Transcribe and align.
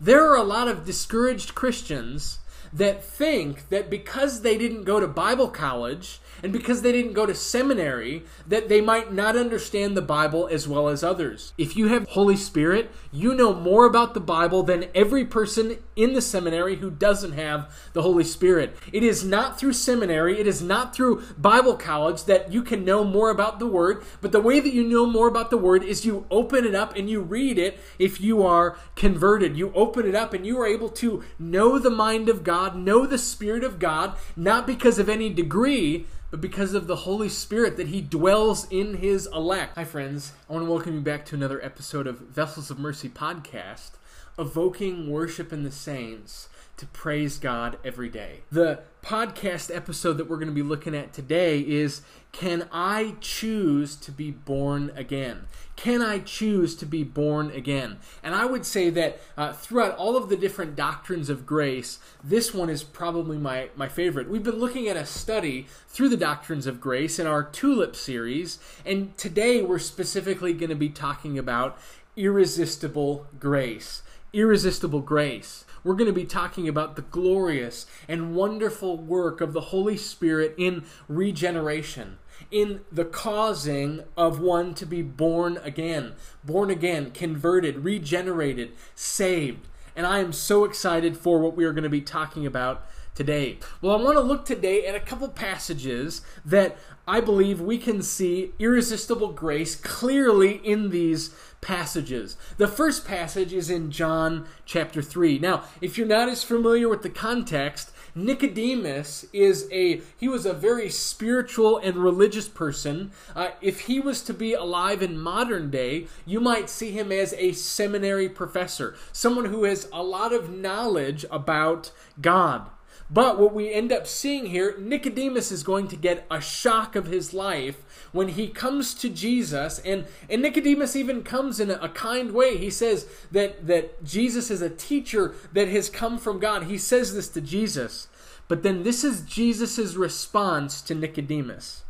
There 0.00 0.30
are 0.30 0.36
a 0.36 0.44
lot 0.44 0.68
of 0.68 0.86
discouraged 0.86 1.56
Christians 1.56 2.38
that 2.72 3.04
think 3.04 3.68
that 3.68 3.90
because 3.90 4.42
they 4.42 4.58
didn't 4.58 4.84
go 4.84 5.00
to 5.00 5.06
Bible 5.06 5.48
college 5.48 6.20
and 6.42 6.52
because 6.52 6.82
they 6.82 6.92
didn't 6.92 7.14
go 7.14 7.26
to 7.26 7.34
seminary, 7.34 8.24
that 8.46 8.68
they 8.68 8.80
might 8.80 9.12
not 9.12 9.36
understand 9.36 9.96
the 9.96 10.02
Bible 10.02 10.48
as 10.50 10.68
well 10.68 10.88
as 10.88 11.02
others. 11.02 11.52
If 11.58 11.76
you 11.76 11.88
have 11.88 12.08
Holy 12.08 12.36
Spirit, 12.36 12.90
you 13.10 13.34
know 13.34 13.52
more 13.54 13.86
about 13.86 14.14
the 14.14 14.20
Bible 14.20 14.62
than 14.62 14.86
every 14.94 15.24
person 15.24 15.78
in 15.96 16.12
the 16.12 16.22
seminary 16.22 16.76
who 16.76 16.90
doesn't 16.90 17.32
have 17.32 17.74
the 17.92 18.02
Holy 18.02 18.24
Spirit. 18.24 18.76
It 18.92 19.02
is 19.02 19.24
not 19.24 19.58
through 19.58 19.72
seminary, 19.72 20.38
it 20.38 20.46
is 20.46 20.62
not 20.62 20.94
through 20.94 21.22
Bible 21.36 21.76
college 21.76 22.24
that 22.24 22.52
you 22.52 22.62
can 22.62 22.84
know 22.84 23.02
more 23.02 23.30
about 23.30 23.58
the 23.58 23.66
Word, 23.66 24.04
but 24.20 24.32
the 24.32 24.40
way 24.40 24.60
that 24.60 24.72
you 24.72 24.84
know 24.84 25.06
more 25.06 25.28
about 25.28 25.50
the 25.50 25.58
Word 25.58 25.82
is 25.82 26.06
you 26.06 26.26
open 26.30 26.64
it 26.64 26.74
up 26.74 26.94
and 26.96 27.10
you 27.10 27.20
read 27.20 27.58
it 27.58 27.78
if 27.98 28.20
you 28.20 28.44
are 28.44 28.78
converted. 28.94 29.56
You 29.56 29.72
open 29.74 30.06
it 30.06 30.14
up 30.14 30.32
and 30.32 30.46
you 30.46 30.60
are 30.60 30.66
able 30.66 30.88
to 30.90 31.24
know 31.38 31.78
the 31.78 31.90
mind 31.90 32.28
of 32.28 32.44
God, 32.44 32.57
know 32.66 33.06
the 33.06 33.18
Spirit 33.18 33.64
of 33.64 33.78
God, 33.78 34.16
not 34.36 34.66
because 34.66 34.98
of 34.98 35.08
any 35.08 35.30
degree 35.30 36.06
but 36.30 36.40
because 36.40 36.74
of 36.74 36.86
the 36.86 36.96
Holy 36.96 37.28
Spirit 37.28 37.76
that 37.78 37.88
He 37.88 38.00
dwells 38.02 38.66
in 38.70 38.98
His 38.98 39.26
elect. 39.32 39.76
Hi, 39.76 39.84
friends. 39.84 40.32
I 40.48 40.52
want 40.52 40.66
to 40.66 40.70
welcome 40.70 40.94
you 40.94 41.00
back 41.00 41.24
to 41.26 41.34
another 41.34 41.64
episode 41.64 42.06
of 42.06 42.18
Vessels 42.18 42.70
of 42.70 42.78
Mercy 42.78 43.08
podcast, 43.08 43.92
evoking 44.38 45.10
worship 45.10 45.52
in 45.52 45.62
the 45.62 45.70
saints 45.70 46.48
to 46.78 46.86
praise 46.86 47.38
God 47.38 47.76
every 47.84 48.08
day. 48.08 48.40
The 48.50 48.80
podcast 49.02 49.74
episode 49.74 50.14
that 50.14 50.28
we're 50.28 50.36
going 50.36 50.48
to 50.48 50.54
be 50.54 50.62
looking 50.62 50.94
at 50.94 51.12
today 51.12 51.60
is 51.60 52.02
Can 52.30 52.68
I 52.72 53.16
choose 53.20 53.96
to 53.96 54.12
be 54.12 54.30
born 54.30 54.92
again? 54.94 55.46
Can 55.74 56.02
I 56.02 56.20
choose 56.20 56.76
to 56.76 56.86
be 56.86 57.02
born 57.04 57.50
again? 57.50 57.98
And 58.22 58.34
I 58.34 58.44
would 58.44 58.64
say 58.64 58.90
that 58.90 59.20
uh, 59.36 59.52
throughout 59.52 59.96
all 59.96 60.16
of 60.16 60.28
the 60.28 60.36
different 60.36 60.76
doctrines 60.76 61.28
of 61.28 61.46
grace, 61.46 61.98
this 62.22 62.54
one 62.54 62.70
is 62.70 62.82
probably 62.82 63.38
my, 63.38 63.70
my 63.76 63.88
favorite. 63.88 64.28
We've 64.28 64.42
been 64.42 64.58
looking 64.58 64.88
at 64.88 64.96
a 64.96 65.06
study 65.06 65.66
through 65.88 66.10
the 66.10 66.16
doctrines 66.16 66.66
of 66.66 66.80
grace 66.80 67.18
in 67.18 67.26
our 67.26 67.42
Tulip 67.42 67.96
series, 67.96 68.58
and 68.84 69.16
today 69.16 69.62
we're 69.62 69.78
specifically 69.78 70.52
going 70.52 70.70
to 70.70 70.76
be 70.76 70.88
talking 70.88 71.38
about 71.38 71.78
irresistible 72.16 73.26
grace. 73.38 74.02
Irresistible 74.32 75.00
grace 75.00 75.64
we're 75.84 75.94
going 75.94 76.06
to 76.06 76.12
be 76.12 76.24
talking 76.24 76.68
about 76.68 76.96
the 76.96 77.02
glorious 77.02 77.86
and 78.08 78.34
wonderful 78.34 78.96
work 78.96 79.40
of 79.40 79.52
the 79.52 79.60
Holy 79.60 79.96
Spirit 79.96 80.54
in 80.56 80.84
regeneration, 81.08 82.18
in 82.50 82.80
the 82.90 83.04
causing 83.04 84.02
of 84.16 84.40
one 84.40 84.74
to 84.74 84.86
be 84.86 85.02
born 85.02 85.58
again, 85.62 86.14
born 86.44 86.70
again, 86.70 87.10
converted, 87.10 87.84
regenerated, 87.84 88.72
saved. 88.94 89.66
And 89.96 90.06
I 90.06 90.18
am 90.18 90.32
so 90.32 90.64
excited 90.64 91.16
for 91.16 91.40
what 91.40 91.56
we 91.56 91.64
are 91.64 91.72
going 91.72 91.84
to 91.84 91.88
be 91.88 92.00
talking 92.00 92.46
about 92.46 92.86
today. 93.18 93.58
Well, 93.82 93.98
I 93.98 94.00
want 94.00 94.16
to 94.16 94.22
look 94.22 94.44
today 94.44 94.86
at 94.86 94.94
a 94.94 95.00
couple 95.00 95.28
passages 95.28 96.22
that 96.44 96.78
I 97.08 97.20
believe 97.20 97.60
we 97.60 97.76
can 97.76 98.00
see 98.00 98.52
irresistible 98.60 99.32
grace 99.32 99.74
clearly 99.74 100.60
in 100.64 100.90
these 100.90 101.34
passages. 101.60 102.36
The 102.58 102.68
first 102.68 103.04
passage 103.04 103.52
is 103.52 103.70
in 103.70 103.90
John 103.90 104.46
chapter 104.64 105.02
3. 105.02 105.40
Now, 105.40 105.64
if 105.80 105.98
you're 105.98 106.06
not 106.06 106.28
as 106.28 106.44
familiar 106.44 106.88
with 106.88 107.02
the 107.02 107.10
context, 107.10 107.90
Nicodemus 108.14 109.26
is 109.32 109.68
a 109.72 110.00
he 110.16 110.28
was 110.28 110.46
a 110.46 110.52
very 110.52 110.88
spiritual 110.88 111.78
and 111.78 111.96
religious 111.96 112.46
person. 112.46 113.10
Uh, 113.34 113.48
if 113.60 113.80
he 113.80 113.98
was 113.98 114.22
to 114.22 114.32
be 114.32 114.54
alive 114.54 115.02
in 115.02 115.18
modern 115.18 115.70
day, 115.70 116.06
you 116.24 116.38
might 116.38 116.70
see 116.70 116.92
him 116.92 117.10
as 117.10 117.32
a 117.32 117.50
seminary 117.50 118.28
professor, 118.28 118.94
someone 119.10 119.46
who 119.46 119.64
has 119.64 119.88
a 119.92 120.04
lot 120.04 120.32
of 120.32 120.50
knowledge 120.50 121.24
about 121.32 121.90
God. 122.20 122.70
But 123.10 123.38
what 123.38 123.54
we 123.54 123.72
end 123.72 123.90
up 123.90 124.06
seeing 124.06 124.46
here, 124.46 124.76
Nicodemus 124.78 125.50
is 125.50 125.62
going 125.62 125.88
to 125.88 125.96
get 125.96 126.26
a 126.30 126.42
shock 126.42 126.94
of 126.94 127.06
his 127.06 127.32
life 127.32 127.82
when 128.12 128.28
he 128.28 128.48
comes 128.48 128.92
to 128.94 129.08
Jesus, 129.08 129.78
and, 129.78 130.04
and 130.28 130.42
Nicodemus 130.42 130.94
even 130.94 131.22
comes 131.22 131.58
in 131.58 131.70
a, 131.70 131.74
a 131.74 131.88
kind 131.88 132.32
way. 132.32 132.58
He 132.58 132.68
says 132.68 133.06
that, 133.32 133.66
that 133.66 134.04
Jesus 134.04 134.50
is 134.50 134.60
a 134.60 134.68
teacher 134.68 135.34
that 135.54 135.68
has 135.68 135.88
come 135.88 136.18
from 136.18 136.38
God. 136.38 136.64
He 136.64 136.76
says 136.76 137.14
this 137.14 137.28
to 137.28 137.40
Jesus. 137.40 138.08
But 138.46 138.62
then 138.62 138.82
this 138.82 139.04
is 139.04 139.22
Jesus' 139.22 139.94
response 139.94 140.82
to 140.82 140.94
Nicodemus. 140.94 141.84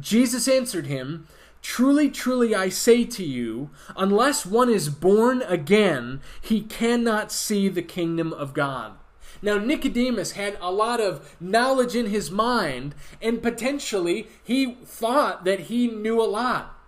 Jesus 0.00 0.48
answered 0.48 0.86
him, 0.86 1.26
Truly, 1.60 2.10
truly, 2.10 2.54
I 2.54 2.70
say 2.70 3.04
to 3.04 3.24
you, 3.24 3.70
unless 3.96 4.44
one 4.44 4.68
is 4.68 4.88
born 4.88 5.42
again, 5.42 6.20
he 6.40 6.62
cannot 6.62 7.30
see 7.30 7.68
the 7.68 7.82
kingdom 7.82 8.32
of 8.32 8.52
God. 8.52 8.94
Now, 9.42 9.58
Nicodemus 9.58 10.32
had 10.32 10.56
a 10.60 10.70
lot 10.70 11.00
of 11.00 11.36
knowledge 11.40 11.96
in 11.96 12.06
his 12.06 12.30
mind, 12.30 12.94
and 13.20 13.42
potentially 13.42 14.28
he 14.42 14.76
thought 14.84 15.44
that 15.44 15.60
he 15.60 15.88
knew 15.88 16.22
a 16.22 16.24
lot. 16.24 16.78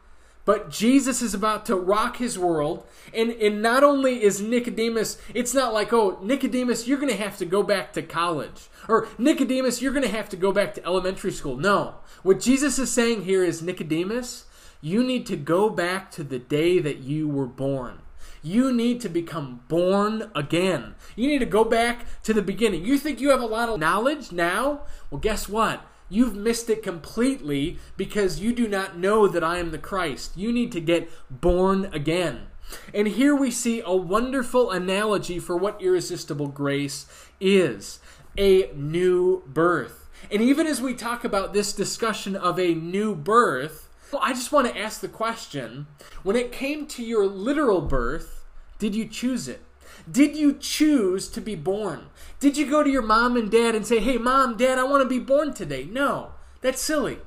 But 0.45 0.71
Jesus 0.71 1.23
is 1.23 1.35
about 1.35 1.67
to 1.67 1.75
rock 1.75 2.19
his 2.19 2.39
world, 2.39 2.87
and, 3.13 3.31
and 3.33 3.63
not 3.63 3.83
only 3.83 4.23
is 4.23 4.41
Nicodemus, 4.43 5.19
it's 5.33 5.55
not 5.55 5.73
like, 5.73 5.93
oh, 5.93 6.19
Nicodemus, 6.23 6.87
you're 6.87 6.99
going 6.99 7.13
to 7.13 7.23
have 7.23 7.39
to 7.39 7.47
go 7.47 7.63
back 7.63 7.93
to 7.95 8.03
college. 8.03 8.69
Or, 8.87 9.09
Nicodemus, 9.17 9.81
you're 9.81 9.93
going 9.93 10.05
to 10.05 10.17
have 10.17 10.29
to 10.29 10.37
go 10.37 10.53
back 10.53 10.75
to 10.75 10.85
elementary 10.85 11.33
school. 11.33 11.57
No. 11.57 11.97
What 12.23 12.41
Jesus 12.41 12.79
is 12.79 12.93
saying 12.93 13.25
here 13.25 13.43
is, 13.43 13.63
Nicodemus, 13.63 14.45
you 14.83 15.03
need 15.03 15.25
to 15.27 15.37
go 15.37 15.71
back 15.71 16.11
to 16.13 16.23
the 16.23 16.39
day 16.39 16.79
that 16.79 16.99
you 16.99 17.27
were 17.27 17.47
born. 17.47 18.01
You 18.45 18.75
need 18.75 19.01
to 19.01 19.09
become 19.09 19.61
born 19.69 20.31
again. 20.35 20.97
You 21.17 21.29
need 21.29 21.39
to 21.39 21.47
go 21.47 21.65
back 21.65 22.05
to 22.25 22.35
the 22.35 22.43
beginning. 22.43 22.85
You 22.85 22.99
think 22.99 23.19
you 23.19 23.31
have 23.31 23.41
a 23.41 23.47
lot 23.47 23.71
of 23.71 23.81
knowledge 23.81 24.33
now? 24.33 24.83
Well, 25.11 25.19
guess 25.19 25.49
what? 25.49 25.81
You've 26.11 26.37
missed 26.37 26.69
it 26.69 26.83
completely 26.83 27.79
because 27.97 28.41
you 28.41 28.53
do 28.53 28.69
not 28.69 28.99
know 28.99 29.27
that 29.27 29.43
I 29.43 29.57
am 29.57 29.71
the 29.71 29.79
Christ. 29.79 30.37
You 30.37 30.53
need 30.53 30.73
to 30.73 30.81
get 30.81 31.11
born 31.31 31.87
again. 31.87 32.49
And 32.93 33.09
here 33.09 33.35
we 33.35 33.51
see 33.51 33.83
a 33.83 33.97
wonderful 33.97 34.71
analogy 34.71 35.39
for 35.39 35.57
what 35.57 35.81
irresistible 35.81 36.49
grace 36.49 37.07
is 37.41 37.99
a 38.37 38.71
new 38.75 39.43
birth. 39.47 40.11
And 40.31 40.43
even 40.43 40.67
as 40.67 40.83
we 40.83 40.93
talk 40.93 41.25
about 41.25 41.55
this 41.55 41.73
discussion 41.73 42.37
of 42.37 42.59
a 42.59 42.75
new 42.75 43.15
birth, 43.15 43.89
well, 44.15 44.23
I 44.23 44.33
just 44.33 44.53
want 44.53 44.69
to 44.69 44.79
ask 44.79 45.01
the 45.01 45.09
question 45.09 45.89
when 46.23 46.37
it 46.37 46.53
came 46.53 46.87
to 46.87 47.05
your 47.05 47.27
literal 47.27 47.81
birth, 47.81 48.45
did 48.79 48.95
you 48.95 49.09
choose 49.09 49.49
it? 49.49 49.61
Did 50.09 50.37
you 50.37 50.55
choose 50.55 51.29
to 51.31 51.41
be 51.41 51.57
born? 51.57 52.07
Did 52.39 52.57
you 52.57 52.71
go 52.71 52.85
to 52.85 52.91
your 52.91 53.03
mom 53.03 53.37
and 53.37 53.51
dad 53.51 53.75
and 53.75 53.85
say, 53.85 53.99
hey, 53.99 54.17
mom, 54.17 54.57
dad, 54.57 54.79
I 54.79 54.85
want 54.85 55.03
to 55.03 55.09
be 55.09 55.19
born 55.19 55.53
today? 55.53 55.89
No, 55.91 56.31
that's 56.61 56.81
silly. 56.81 57.19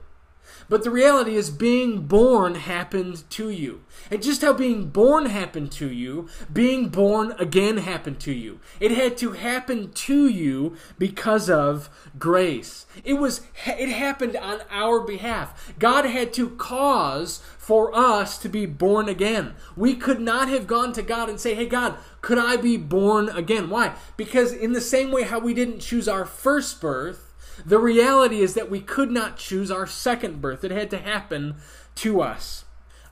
But 0.69 0.83
the 0.83 0.91
reality 0.91 1.35
is, 1.35 1.49
being 1.49 2.07
born 2.07 2.55
happened 2.55 3.29
to 3.31 3.49
you. 3.49 3.83
And 4.11 4.21
just 4.21 4.41
how 4.41 4.53
being 4.53 4.89
born 4.89 5.25
happened 5.27 5.71
to 5.73 5.91
you, 5.91 6.27
being 6.51 6.89
born 6.89 7.33
again 7.39 7.77
happened 7.77 8.19
to 8.21 8.33
you. 8.33 8.59
It 8.79 8.91
had 8.91 9.17
to 9.17 9.31
happen 9.31 9.91
to 9.91 10.27
you 10.27 10.75
because 10.97 11.49
of 11.49 11.89
grace. 12.19 12.85
It 13.03 13.15
was 13.15 13.41
it 13.65 13.89
happened 13.89 14.35
on 14.35 14.61
our 14.69 14.99
behalf. 15.01 15.73
God 15.79 16.05
had 16.05 16.33
to 16.33 16.49
cause 16.51 17.41
for 17.57 17.95
us 17.95 18.37
to 18.39 18.49
be 18.49 18.65
born 18.65 19.09
again. 19.09 19.55
We 19.75 19.95
could 19.95 20.21
not 20.21 20.47
have 20.49 20.67
gone 20.67 20.93
to 20.93 21.01
God 21.01 21.29
and 21.29 21.39
say, 21.39 21.53
"Hey 21.53 21.65
God, 21.65 21.95
could 22.21 22.37
I 22.37 22.57
be 22.57 22.77
born 22.77 23.29
again?" 23.29 23.69
Why? 23.69 23.93
Because 24.15 24.51
in 24.51 24.73
the 24.73 24.81
same 24.81 25.11
way 25.11 25.23
how 25.23 25.39
we 25.39 25.53
didn't 25.53 25.79
choose 25.79 26.07
our 26.07 26.25
first 26.25 26.79
birth, 26.81 27.26
the 27.65 27.79
reality 27.79 28.41
is 28.41 28.53
that 28.53 28.69
we 28.69 28.79
could 28.79 29.11
not 29.11 29.37
choose 29.37 29.71
our 29.71 29.87
second 29.87 30.41
birth. 30.41 30.63
It 30.63 30.71
had 30.71 30.89
to 30.91 30.99
happen 30.99 31.55
to 31.95 32.21
us. 32.21 32.65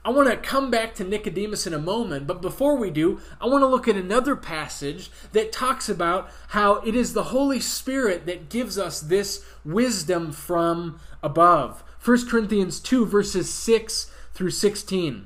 I 0.06 0.10
want 0.10 0.30
to 0.30 0.38
come 0.38 0.70
back 0.70 0.94
to 0.96 1.04
Nicodemus 1.04 1.66
in 1.66 1.74
a 1.74 1.80
moment, 1.80 2.28
but 2.28 2.40
before 2.40 2.78
we 2.78 2.92
do, 2.92 3.20
I 3.42 3.48
want 3.48 3.64
to 3.64 3.68
look 3.68 3.88
at 3.88 3.96
another 3.96 4.36
passage 4.36 5.10
that 5.32 5.52
talks 5.52 5.90
about 5.90 6.30
how 6.50 6.76
it 6.82 6.96
is 6.96 7.14
the 7.14 7.24
Holy 7.24 7.60
Spirit 7.60 8.28
that 8.28 8.50
gives 8.50 8.78
us 8.78 9.02
this 9.02 9.44
wisdom 9.64 10.32
from 10.32 11.00
above. 11.24 11.84
1 12.04 12.30
Corinthians 12.30 12.80
2, 12.80 13.08
verses 13.08 13.52
6 13.52 14.12
through 14.36 14.52
16. 14.52 15.26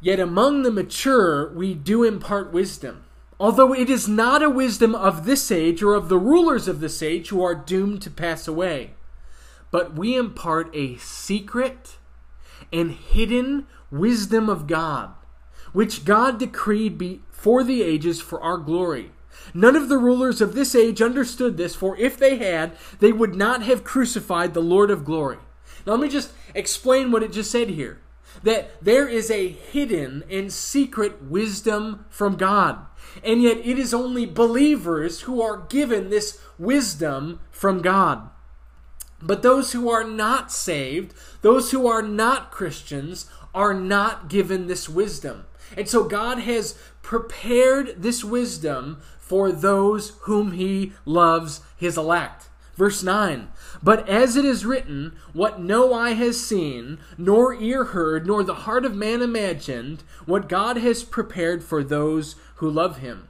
Yet 0.00 0.18
among 0.18 0.62
the 0.62 0.70
mature 0.70 1.52
we 1.52 1.74
do 1.74 2.04
impart 2.04 2.54
wisdom 2.54 3.05
Although 3.38 3.74
it 3.74 3.90
is 3.90 4.08
not 4.08 4.42
a 4.42 4.48
wisdom 4.48 4.94
of 4.94 5.26
this 5.26 5.50
age 5.50 5.82
or 5.82 5.94
of 5.94 6.08
the 6.08 6.18
rulers 6.18 6.68
of 6.68 6.80
this 6.80 7.02
age 7.02 7.28
who 7.28 7.42
are 7.42 7.54
doomed 7.54 8.00
to 8.02 8.10
pass 8.10 8.48
away, 8.48 8.94
but 9.70 9.94
we 9.94 10.16
impart 10.16 10.74
a 10.74 10.96
secret 10.96 11.96
and 12.72 12.92
hidden 12.92 13.66
wisdom 13.90 14.48
of 14.48 14.66
God, 14.66 15.10
which 15.72 16.04
God 16.04 16.38
decreed 16.38 16.96
before 16.96 17.62
the 17.62 17.82
ages 17.82 18.20
for 18.20 18.40
our 18.40 18.56
glory. 18.56 19.12
None 19.52 19.76
of 19.76 19.90
the 19.90 19.98
rulers 19.98 20.40
of 20.40 20.54
this 20.54 20.74
age 20.74 21.02
understood 21.02 21.58
this, 21.58 21.74
for 21.74 21.94
if 21.98 22.16
they 22.16 22.38
had, 22.38 22.72
they 23.00 23.12
would 23.12 23.34
not 23.34 23.62
have 23.62 23.84
crucified 23.84 24.54
the 24.54 24.62
Lord 24.62 24.90
of 24.90 25.04
glory. 25.04 25.38
Now, 25.86 25.92
let 25.92 26.00
me 26.00 26.08
just 26.08 26.32
explain 26.54 27.12
what 27.12 27.22
it 27.22 27.32
just 27.32 27.50
said 27.50 27.68
here. 27.68 28.00
that 28.42 28.82
there 28.84 29.08
is 29.08 29.30
a 29.30 29.48
hidden 29.48 30.24
and 30.30 30.52
secret 30.52 31.22
wisdom 31.22 32.04
from 32.08 32.36
God. 32.36 32.86
And 33.24 33.42
yet 33.42 33.58
it 33.58 33.78
is 33.78 33.94
only 33.94 34.26
believers 34.26 35.22
who 35.22 35.40
are 35.42 35.66
given 35.68 36.10
this 36.10 36.40
wisdom 36.58 37.40
from 37.50 37.82
God. 37.82 38.30
But 39.22 39.42
those 39.42 39.72
who 39.72 39.88
are 39.88 40.04
not 40.04 40.52
saved, 40.52 41.14
those 41.42 41.70
who 41.70 41.86
are 41.86 42.02
not 42.02 42.50
Christians, 42.50 43.28
are 43.54 43.74
not 43.74 44.28
given 44.28 44.66
this 44.66 44.88
wisdom. 44.88 45.46
And 45.76 45.88
so 45.88 46.04
God 46.04 46.40
has 46.40 46.78
prepared 47.02 48.02
this 48.02 48.22
wisdom 48.22 49.00
for 49.18 49.50
those 49.50 50.10
whom 50.22 50.52
he 50.52 50.92
loves, 51.04 51.60
his 51.76 51.96
elect. 51.96 52.48
Verse 52.76 53.02
9 53.02 53.48
But 53.82 54.06
as 54.08 54.36
it 54.36 54.44
is 54.44 54.66
written, 54.66 55.16
what 55.32 55.60
no 55.60 55.94
eye 55.94 56.12
has 56.12 56.38
seen, 56.38 56.98
nor 57.16 57.54
ear 57.54 57.84
heard, 57.84 58.26
nor 58.26 58.42
the 58.42 58.54
heart 58.54 58.84
of 58.84 58.94
man 58.94 59.22
imagined, 59.22 60.04
what 60.26 60.48
God 60.48 60.76
has 60.76 61.02
prepared 61.02 61.64
for 61.64 61.82
those 61.82 62.36
who 62.56 62.70
love 62.70 62.98
him. 62.98 63.28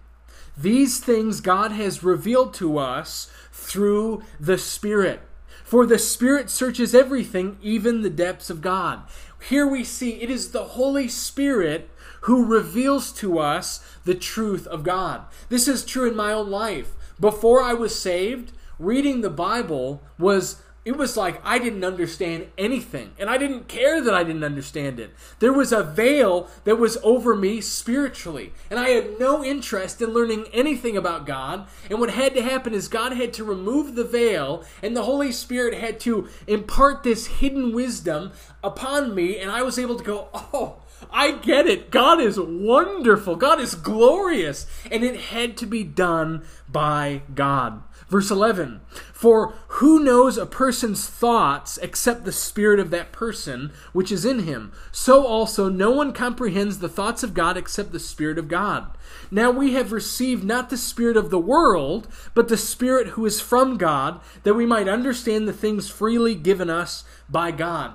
These 0.56 1.00
things 1.00 1.40
God 1.40 1.72
has 1.72 2.02
revealed 2.02 2.54
to 2.54 2.78
us 2.78 3.30
through 3.52 4.22
the 4.40 4.58
Spirit. 4.58 5.20
For 5.64 5.84
the 5.84 5.98
Spirit 5.98 6.48
searches 6.48 6.94
everything, 6.94 7.58
even 7.60 8.02
the 8.02 8.10
depths 8.10 8.50
of 8.50 8.62
God. 8.62 9.02
Here 9.48 9.66
we 9.66 9.84
see 9.84 10.22
it 10.22 10.30
is 10.30 10.50
the 10.50 10.64
Holy 10.64 11.08
Spirit 11.08 11.90
who 12.22 12.44
reveals 12.44 13.12
to 13.12 13.38
us 13.38 13.84
the 14.04 14.14
truth 14.14 14.66
of 14.66 14.82
God. 14.82 15.22
This 15.48 15.68
is 15.68 15.84
true 15.84 16.08
in 16.08 16.16
my 16.16 16.32
own 16.32 16.50
life. 16.50 16.94
Before 17.20 17.62
I 17.62 17.74
was 17.74 17.98
saved, 17.98 18.52
reading 18.78 19.20
the 19.20 19.30
Bible 19.30 20.02
was 20.18 20.62
it 20.86 20.96
was 20.96 21.16
like 21.16 21.44
I 21.44 21.58
didn't 21.58 21.84
understand 21.84 22.46
anything, 22.56 23.10
and 23.18 23.28
I 23.28 23.38
didn't 23.38 23.66
care 23.66 24.00
that 24.00 24.14
I 24.14 24.22
didn't 24.22 24.44
understand 24.44 25.00
it. 25.00 25.12
There 25.40 25.52
was 25.52 25.72
a 25.72 25.82
veil 25.82 26.48
that 26.62 26.76
was 26.76 26.96
over 27.02 27.34
me 27.34 27.60
spiritually, 27.60 28.52
and 28.70 28.78
I 28.78 28.90
had 28.90 29.18
no 29.18 29.44
interest 29.44 30.00
in 30.00 30.14
learning 30.14 30.46
anything 30.52 30.96
about 30.96 31.26
God. 31.26 31.66
And 31.90 31.98
what 31.98 32.10
had 32.10 32.34
to 32.34 32.42
happen 32.42 32.72
is 32.72 32.86
God 32.86 33.14
had 33.14 33.32
to 33.32 33.42
remove 33.42 33.96
the 33.96 34.04
veil, 34.04 34.64
and 34.80 34.96
the 34.96 35.02
Holy 35.02 35.32
Spirit 35.32 35.74
had 35.74 35.98
to 36.00 36.28
impart 36.46 37.02
this 37.02 37.26
hidden 37.26 37.74
wisdom 37.74 38.30
upon 38.62 39.12
me, 39.12 39.38
and 39.38 39.50
I 39.50 39.62
was 39.62 39.80
able 39.80 39.96
to 39.96 40.04
go, 40.04 40.28
Oh, 40.32 40.76
I 41.10 41.32
get 41.32 41.66
it. 41.66 41.90
God 41.90 42.20
is 42.20 42.38
wonderful. 42.38 43.36
God 43.36 43.60
is 43.60 43.74
glorious. 43.74 44.66
And 44.90 45.04
it 45.04 45.20
had 45.20 45.56
to 45.58 45.66
be 45.66 45.84
done 45.84 46.44
by 46.68 47.22
God. 47.34 47.82
Verse 48.08 48.30
11 48.30 48.80
For 49.12 49.54
who 49.68 49.98
knows 49.98 50.38
a 50.38 50.46
person's 50.46 51.08
thoughts 51.08 51.76
except 51.78 52.24
the 52.24 52.32
spirit 52.32 52.78
of 52.78 52.90
that 52.90 53.12
person 53.12 53.72
which 53.92 54.12
is 54.12 54.24
in 54.24 54.40
him? 54.40 54.72
So 54.92 55.26
also 55.26 55.68
no 55.68 55.90
one 55.90 56.12
comprehends 56.12 56.78
the 56.78 56.88
thoughts 56.88 57.22
of 57.22 57.34
God 57.34 57.56
except 57.56 57.92
the 57.92 57.98
Spirit 57.98 58.38
of 58.38 58.48
God. 58.48 58.86
Now 59.30 59.50
we 59.50 59.72
have 59.72 59.90
received 59.90 60.44
not 60.44 60.70
the 60.70 60.76
Spirit 60.76 61.16
of 61.16 61.30
the 61.30 61.38
world, 61.38 62.06
but 62.34 62.48
the 62.48 62.56
Spirit 62.56 63.08
who 63.08 63.26
is 63.26 63.40
from 63.40 63.76
God, 63.76 64.20
that 64.44 64.54
we 64.54 64.66
might 64.66 64.88
understand 64.88 65.48
the 65.48 65.52
things 65.52 65.90
freely 65.90 66.34
given 66.34 66.70
us 66.70 67.04
by 67.28 67.50
God. 67.50 67.92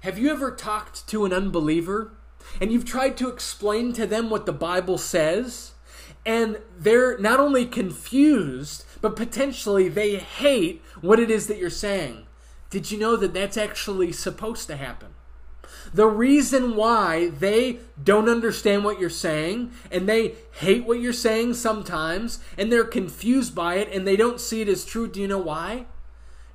Have 0.00 0.18
you 0.18 0.30
ever 0.30 0.50
talked 0.50 1.06
to 1.08 1.24
an 1.24 1.32
unbeliever 1.32 2.17
and 2.60 2.72
you've 2.72 2.84
tried 2.84 3.16
to 3.18 3.28
explain 3.28 3.92
to 3.94 4.06
them 4.06 4.30
what 4.30 4.46
the 4.46 4.52
Bible 4.52 4.98
says? 4.98 5.72
And 6.26 6.58
they're 6.78 7.16
not 7.18 7.40
only 7.40 7.64
confused, 7.64 8.84
but 9.00 9.16
potentially 9.16 9.88
they 9.88 10.16
hate 10.16 10.82
what 11.00 11.18
it 11.18 11.30
is 11.30 11.46
that 11.46 11.58
you're 11.58 11.70
saying. 11.70 12.26
Did 12.70 12.90
you 12.90 12.98
know 12.98 13.16
that 13.16 13.32
that's 13.32 13.56
actually 13.56 14.12
supposed 14.12 14.66
to 14.66 14.76
happen? 14.76 15.14
The 15.92 16.06
reason 16.06 16.76
why 16.76 17.30
they 17.30 17.78
don't 18.02 18.28
understand 18.28 18.84
what 18.84 19.00
you're 19.00 19.08
saying 19.08 19.72
and 19.90 20.08
they 20.08 20.34
hate 20.52 20.84
what 20.84 21.00
you're 21.00 21.12
saying 21.12 21.54
sometimes 21.54 22.40
and 22.58 22.70
they're 22.70 22.84
confused 22.84 23.54
by 23.54 23.76
it 23.76 23.88
and 23.92 24.06
they 24.06 24.16
don't 24.16 24.40
see 24.40 24.60
it 24.60 24.68
as 24.68 24.84
true, 24.84 25.08
do 25.08 25.20
you 25.20 25.28
know 25.28 25.38
why? 25.38 25.86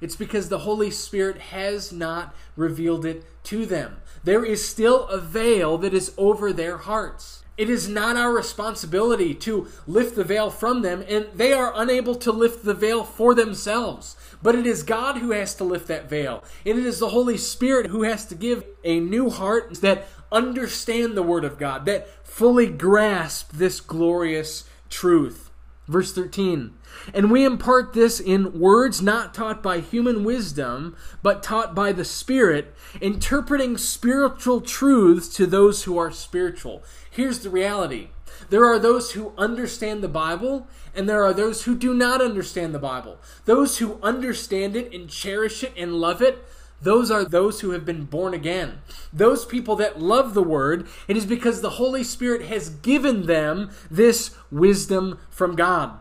It's 0.02 0.16
because 0.16 0.50
the 0.50 0.60
Holy 0.60 0.92
Spirit 0.92 1.40
has 1.40 1.92
not 1.92 2.36
revealed 2.56 3.06
it 3.06 3.26
to 3.46 3.66
them. 3.66 3.98
There 4.24 4.46
is 4.46 4.68
still 4.68 5.08
a 5.08 5.20
veil 5.20 5.78
that 5.80 5.94
is 5.94 6.14
over 6.18 6.54
their 6.54 6.78
hearts. 6.78 7.44
It 7.56 7.70
is 7.70 7.88
not 7.88 8.18
our 8.18 8.34
responsibility 8.34 9.36
to 9.36 9.68
lift 9.86 10.16
the 10.16 10.24
veil 10.24 10.50
from 10.50 10.82
them, 10.82 11.04
and 11.08 11.28
they 11.36 11.54
are 11.54 11.72
unable 11.76 12.16
to 12.16 12.32
lift 12.32 12.66
the 12.66 12.74
veil 12.74 13.04
for 13.04 13.36
themselves. 13.36 14.16
But 14.42 14.56
it 14.56 14.66
is 14.66 14.82
God 14.82 15.18
who 15.18 15.32
has 15.32 15.54
to 15.56 15.64
lift 15.64 15.88
that 15.88 16.10
veil. 16.10 16.44
And 16.66 16.80
it 16.80 16.86
is 16.86 17.00
the 17.00 17.10
Holy 17.10 17.38
Spirit 17.38 17.88
who 17.88 18.04
has 18.04 18.26
to 18.28 18.36
give 18.36 18.66
a 18.84 19.00
new 19.00 19.30
heart 19.30 19.76
that 19.82 20.08
understand 20.32 21.16
the 21.16 21.22
Word 21.22 21.46
of 21.46 21.60
God, 21.60 21.86
that 21.86 22.08
fully 22.26 22.68
grasp 22.68 23.52
this 23.52 23.80
glorious 23.80 24.64
truth. 24.90 25.52
Verse 25.88 26.14
13 26.14 26.74
and 27.14 27.32
we 27.32 27.46
impart 27.46 27.94
this 27.94 28.20
in 28.20 28.60
words 28.60 29.02
not 29.02 29.34
taught 29.34 29.62
by 29.64 29.80
human 29.80 30.24
wisdom, 30.24 30.96
but 31.22 31.44
taught 31.44 31.74
by 31.76 31.92
the 31.92 32.06
Spirit, 32.06 32.74
interpreting 33.02 33.78
spiritual 33.78 34.62
truths 34.62 35.28
to 35.36 35.46
those 35.46 35.84
who 35.84 35.98
are 35.98 36.12
spiritual. 36.12 36.84
Here's 37.10 37.40
the 37.40 37.50
reality 37.50 38.10
there 38.50 38.66
are 38.66 38.80
those 38.80 39.12
who 39.12 39.34
understand 39.38 40.04
the 40.04 40.08
Bible, 40.08 40.68
and 40.96 41.08
there 41.08 41.24
are 41.24 41.34
those 41.34 41.64
who 41.64 41.76
do 41.76 41.94
not 41.94 42.22
understand 42.22 42.74
the 42.74 42.80
Bible. 42.80 43.18
Those 43.46 43.78
who 43.78 44.00
understand 44.02 44.76
it 44.76 44.94
and 44.94 45.10
cherish 45.10 45.64
it 45.64 45.74
and 45.78 45.96
love 45.96 46.22
it, 46.22 46.44
those 46.82 47.10
are 47.10 47.24
those 47.24 47.62
who 47.62 47.72
have 47.72 47.86
been 47.86 48.04
born 48.06 48.34
again. 48.34 48.82
Those 49.12 49.46
people 49.46 49.76
that 49.78 50.02
love 50.02 50.34
the 50.34 50.44
Word, 50.44 50.88
it 51.08 51.16
is 51.16 51.26
because 51.26 51.62
the 51.62 51.72
Holy 51.72 52.04
Spirit 52.04 52.44
has 52.44 52.70
given 52.70 53.26
them 53.26 53.72
this 53.90 54.36
wisdom 54.52 55.20
from 55.30 55.56
God. 55.56 55.98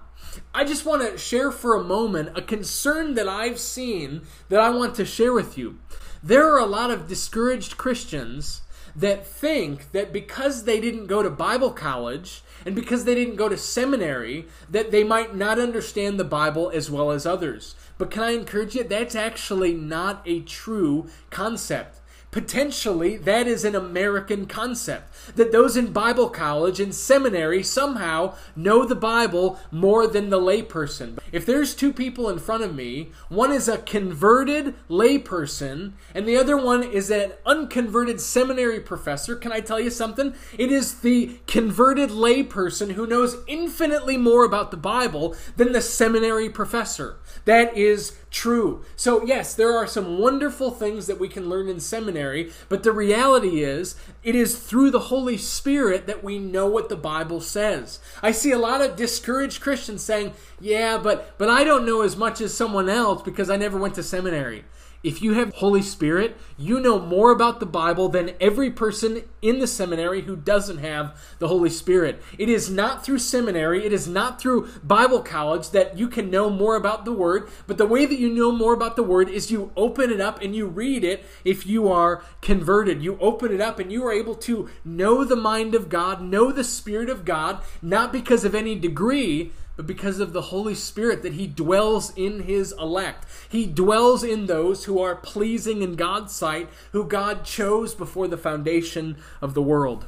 I 0.54 0.64
just 0.64 0.86
want 0.86 1.02
to 1.02 1.18
share 1.18 1.50
for 1.50 1.74
a 1.74 1.84
moment 1.84 2.36
a 2.36 2.42
concern 2.42 3.14
that 3.14 3.28
I've 3.28 3.58
seen 3.58 4.22
that 4.48 4.60
I 4.60 4.70
want 4.70 4.94
to 4.96 5.04
share 5.04 5.32
with 5.32 5.58
you. 5.58 5.78
There 6.22 6.48
are 6.52 6.58
a 6.58 6.66
lot 6.66 6.90
of 6.90 7.08
discouraged 7.08 7.76
Christians 7.76 8.62
that 8.94 9.26
think 9.26 9.92
that 9.92 10.12
because 10.12 10.64
they 10.64 10.80
didn't 10.80 11.06
go 11.06 11.22
to 11.22 11.30
Bible 11.30 11.70
college 11.70 12.42
and 12.64 12.74
because 12.74 13.04
they 13.04 13.14
didn't 13.14 13.36
go 13.36 13.48
to 13.48 13.56
seminary 13.56 14.46
that 14.68 14.90
they 14.90 15.02
might 15.02 15.34
not 15.34 15.58
understand 15.58 16.20
the 16.20 16.24
Bible 16.24 16.70
as 16.72 16.90
well 16.90 17.10
as 17.10 17.26
others. 17.26 17.74
But 17.98 18.10
can 18.10 18.22
I 18.22 18.32
encourage 18.32 18.74
you 18.74 18.84
that's 18.84 19.14
actually 19.14 19.72
not 19.72 20.22
a 20.26 20.40
true 20.40 21.08
concept. 21.30 22.00
Potentially, 22.32 23.18
that 23.18 23.46
is 23.46 23.62
an 23.62 23.74
American 23.74 24.46
concept. 24.46 25.36
That 25.36 25.52
those 25.52 25.76
in 25.76 25.92
Bible 25.92 26.30
college 26.30 26.80
and 26.80 26.94
seminary 26.94 27.62
somehow 27.62 28.36
know 28.56 28.86
the 28.86 28.96
Bible 28.96 29.60
more 29.70 30.06
than 30.06 30.30
the 30.30 30.40
layperson. 30.40 31.18
If 31.30 31.44
there's 31.44 31.74
two 31.74 31.92
people 31.92 32.30
in 32.30 32.38
front 32.38 32.62
of 32.62 32.74
me, 32.74 33.10
one 33.28 33.52
is 33.52 33.68
a 33.68 33.76
converted 33.76 34.74
layperson 34.88 35.92
and 36.14 36.26
the 36.26 36.38
other 36.38 36.56
one 36.56 36.82
is 36.82 37.10
an 37.10 37.32
unconverted 37.44 38.18
seminary 38.18 38.80
professor, 38.80 39.36
can 39.36 39.52
I 39.52 39.60
tell 39.60 39.78
you 39.78 39.90
something? 39.90 40.34
It 40.56 40.72
is 40.72 41.00
the 41.00 41.38
converted 41.46 42.08
layperson 42.08 42.92
who 42.92 43.06
knows 43.06 43.36
infinitely 43.46 44.16
more 44.16 44.44
about 44.44 44.70
the 44.70 44.78
Bible 44.78 45.36
than 45.58 45.72
the 45.72 45.82
seminary 45.82 46.48
professor. 46.48 47.18
That 47.44 47.76
is 47.76 48.18
true. 48.30 48.84
So, 48.96 49.24
yes, 49.24 49.54
there 49.54 49.76
are 49.76 49.86
some 49.86 50.18
wonderful 50.18 50.70
things 50.70 51.06
that 51.06 51.18
we 51.18 51.28
can 51.28 51.48
learn 51.48 51.68
in 51.68 51.80
seminary, 51.80 52.52
but 52.68 52.82
the 52.82 52.92
reality 52.92 53.62
is, 53.62 53.96
it 54.22 54.34
is 54.34 54.58
through 54.58 54.90
the 54.90 55.00
Holy 55.00 55.36
Spirit 55.36 56.06
that 56.06 56.22
we 56.22 56.38
know 56.38 56.66
what 56.66 56.88
the 56.88 56.96
Bible 56.96 57.40
says. 57.40 57.98
I 58.22 58.30
see 58.30 58.52
a 58.52 58.58
lot 58.58 58.80
of 58.80 58.96
discouraged 58.96 59.60
Christians 59.60 60.02
saying, 60.02 60.34
"Yeah, 60.60 60.98
but 60.98 61.34
but 61.36 61.50
I 61.50 61.64
don't 61.64 61.86
know 61.86 62.02
as 62.02 62.16
much 62.16 62.40
as 62.40 62.54
someone 62.54 62.88
else 62.88 63.22
because 63.22 63.50
I 63.50 63.56
never 63.56 63.78
went 63.78 63.94
to 63.96 64.02
seminary." 64.02 64.64
If 65.02 65.20
you 65.20 65.32
have 65.34 65.54
Holy 65.54 65.82
Spirit, 65.82 66.36
you 66.56 66.78
know 66.78 67.00
more 67.00 67.32
about 67.32 67.58
the 67.58 67.66
Bible 67.66 68.08
than 68.08 68.34
every 68.40 68.70
person 68.70 69.24
in 69.40 69.58
the 69.58 69.66
seminary 69.66 70.22
who 70.22 70.36
doesn't 70.36 70.78
have 70.78 71.20
the 71.40 71.48
Holy 71.48 71.70
Spirit. 71.70 72.22
It 72.38 72.48
is 72.48 72.70
not 72.70 73.04
through 73.04 73.18
seminary, 73.18 73.84
it 73.84 73.92
is 73.92 74.06
not 74.06 74.40
through 74.40 74.68
Bible 74.84 75.20
college 75.20 75.70
that 75.70 75.98
you 75.98 76.08
can 76.08 76.30
know 76.30 76.48
more 76.48 76.76
about 76.76 77.04
the 77.04 77.12
Word, 77.12 77.48
but 77.66 77.78
the 77.78 77.86
way 77.86 78.06
that 78.06 78.20
you 78.20 78.32
know 78.32 78.52
more 78.52 78.74
about 78.74 78.94
the 78.94 79.02
Word 79.02 79.28
is 79.28 79.50
you 79.50 79.72
open 79.76 80.10
it 80.10 80.20
up 80.20 80.40
and 80.40 80.54
you 80.54 80.66
read 80.66 81.02
it 81.02 81.24
if 81.44 81.66
you 81.66 81.90
are 81.90 82.22
converted. 82.40 83.02
You 83.02 83.18
open 83.20 83.52
it 83.52 83.60
up 83.60 83.80
and 83.80 83.90
you 83.90 84.06
are 84.06 84.12
able 84.12 84.36
to 84.36 84.70
know 84.84 85.24
the 85.24 85.34
mind 85.34 85.74
of 85.74 85.88
God, 85.88 86.22
know 86.22 86.52
the 86.52 86.62
Spirit 86.62 87.10
of 87.10 87.24
God, 87.24 87.60
not 87.82 88.12
because 88.12 88.44
of 88.44 88.54
any 88.54 88.76
degree, 88.76 89.50
but 89.82 89.88
because 89.88 90.20
of 90.20 90.32
the 90.32 90.42
Holy 90.42 90.76
Spirit 90.76 91.22
that 91.24 91.32
He 91.32 91.48
dwells 91.48 92.12
in 92.14 92.44
His 92.44 92.72
elect. 92.78 93.26
He 93.48 93.66
dwells 93.66 94.22
in 94.22 94.46
those 94.46 94.84
who 94.84 95.00
are 95.00 95.16
pleasing 95.16 95.82
in 95.82 95.96
God's 95.96 96.32
sight, 96.32 96.68
who 96.92 97.04
God 97.04 97.44
chose 97.44 97.92
before 97.92 98.28
the 98.28 98.36
foundation 98.36 99.16
of 99.40 99.54
the 99.54 99.62
world. 99.62 100.06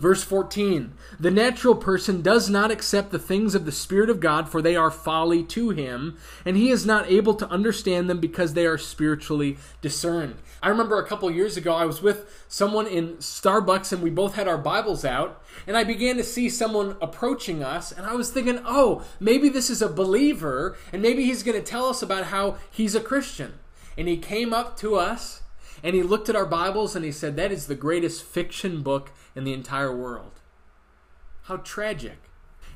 Verse 0.00 0.24
14 0.24 0.94
The 1.20 1.30
natural 1.30 1.74
person 1.74 2.22
does 2.22 2.48
not 2.48 2.70
accept 2.70 3.10
the 3.10 3.18
things 3.18 3.54
of 3.54 3.66
the 3.66 3.72
Spirit 3.72 4.08
of 4.08 4.18
God, 4.18 4.48
for 4.48 4.62
they 4.62 4.74
are 4.74 4.90
folly 4.90 5.44
to 5.44 5.70
him, 5.70 6.16
and 6.44 6.56
he 6.56 6.70
is 6.70 6.86
not 6.86 7.10
able 7.10 7.34
to 7.34 7.48
understand 7.48 8.08
them 8.08 8.18
because 8.18 8.54
they 8.54 8.64
are 8.64 8.78
spiritually 8.78 9.58
discerned. 9.82 10.36
I 10.62 10.70
remember 10.70 10.98
a 10.98 11.06
couple 11.06 11.30
years 11.30 11.58
ago, 11.58 11.74
I 11.74 11.84
was 11.84 12.00
with 12.00 12.44
someone 12.48 12.86
in 12.86 13.16
Starbucks, 13.18 13.92
and 13.92 14.02
we 14.02 14.08
both 14.08 14.34
had 14.34 14.48
our 14.48 14.58
Bibles 14.58 15.04
out, 15.04 15.42
and 15.66 15.76
I 15.76 15.84
began 15.84 16.16
to 16.16 16.24
see 16.24 16.48
someone 16.48 16.96
approaching 17.02 17.62
us, 17.62 17.92
and 17.92 18.06
I 18.06 18.14
was 18.14 18.30
thinking, 18.30 18.60
oh, 18.64 19.04
maybe 19.20 19.50
this 19.50 19.68
is 19.68 19.82
a 19.82 19.88
believer, 19.88 20.78
and 20.94 21.02
maybe 21.02 21.26
he's 21.26 21.42
going 21.42 21.58
to 21.58 21.64
tell 21.64 21.86
us 21.86 22.02
about 22.02 22.24
how 22.24 22.56
he's 22.70 22.94
a 22.94 23.00
Christian. 23.00 23.54
And 23.98 24.08
he 24.08 24.16
came 24.16 24.54
up 24.54 24.78
to 24.78 24.96
us, 24.96 25.42
and 25.82 25.94
he 25.94 26.02
looked 26.02 26.28
at 26.28 26.36
our 26.36 26.46
Bibles, 26.46 26.94
and 26.96 27.04
he 27.04 27.12
said, 27.12 27.36
That 27.36 27.52
is 27.52 27.66
the 27.66 27.74
greatest 27.74 28.22
fiction 28.22 28.82
book 28.82 29.10
in 29.34 29.44
the 29.44 29.52
entire 29.52 29.94
world. 29.94 30.40
How 31.42 31.56
tragic. 31.58 32.18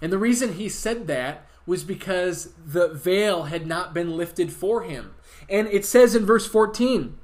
And 0.01 0.13
the 0.13 0.19
reason 0.19 0.55
he 0.55 0.69
said 0.69 1.07
that 1.07 1.47
was 1.67 1.85
because 1.85 2.53
the 2.65 2.89
veil 2.89 3.45
had 3.45 3.67
not 3.67 3.95
been 3.95 4.17
lifted 4.17 4.53
for 4.53 4.83
him. 4.83 5.15
And 5.49 5.67
it 5.69 5.85
says 5.85 6.15
in 6.15 6.27
verse 6.27 6.47
14, 6.47 7.19